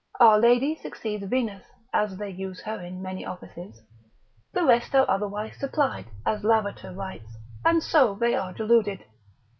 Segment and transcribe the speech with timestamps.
[0.19, 1.63] Our lady succeeds Venus
[1.93, 3.83] (as they use her in many offices),
[4.51, 9.03] the rest are otherwise supplied, as Lavater writes, and so they are deluded.